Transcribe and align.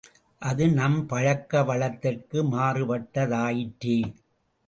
அது 0.41 0.65
நம் 0.69 1.07
பழக்க 1.07 1.61
வழக்கத்திற்கு 1.63 2.43
மாறுபட்டதாயிற்றே! 2.51 3.99